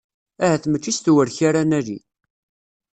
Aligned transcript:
Ahat 0.43 0.63
mačči 0.67 0.91
s 0.97 0.99
tewrek 1.01 1.37
ara 1.47 1.61
nali. 1.69 1.97